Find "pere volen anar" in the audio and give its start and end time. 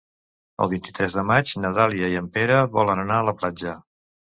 2.41-3.23